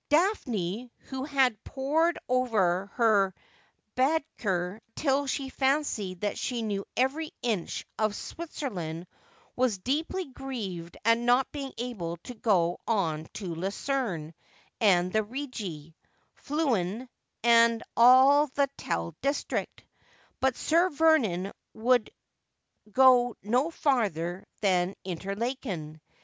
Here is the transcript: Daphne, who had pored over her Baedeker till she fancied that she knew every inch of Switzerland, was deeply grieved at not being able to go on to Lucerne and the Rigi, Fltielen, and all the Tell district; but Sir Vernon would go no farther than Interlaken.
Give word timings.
Daphne, 0.09 0.91
who 1.11 1.25
had 1.25 1.63
pored 1.63 2.17
over 2.27 2.87
her 2.95 3.35
Baedeker 3.93 4.81
till 4.95 5.27
she 5.27 5.49
fancied 5.49 6.21
that 6.21 6.39
she 6.39 6.63
knew 6.63 6.85
every 6.97 7.31
inch 7.43 7.85
of 7.99 8.15
Switzerland, 8.15 9.05
was 9.55 9.77
deeply 9.77 10.25
grieved 10.25 10.97
at 11.05 11.19
not 11.19 11.51
being 11.51 11.71
able 11.77 12.17
to 12.23 12.33
go 12.33 12.79
on 12.87 13.27
to 13.33 13.53
Lucerne 13.53 14.33
and 14.79 15.13
the 15.13 15.21
Rigi, 15.21 15.95
Fltielen, 16.33 17.07
and 17.43 17.83
all 17.95 18.47
the 18.47 18.67
Tell 18.77 19.13
district; 19.21 19.83
but 20.39 20.55
Sir 20.57 20.89
Vernon 20.89 21.51
would 21.75 22.09
go 22.91 23.35
no 23.43 23.69
farther 23.69 24.47
than 24.61 24.95
Interlaken. 25.05 26.01